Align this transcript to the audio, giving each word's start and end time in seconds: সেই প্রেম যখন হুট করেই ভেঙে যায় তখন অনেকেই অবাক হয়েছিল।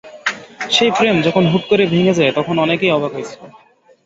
সেই 0.69 0.91
প্রেম 0.91 1.15
যখন 1.21 1.43
হুট 1.51 1.63
করেই 1.69 1.91
ভেঙে 1.93 2.17
যায় 2.19 2.35
তখন 2.37 2.55
অনেকেই 2.59 2.95
অবাক 2.97 3.11
হয়েছিল। 3.15 3.41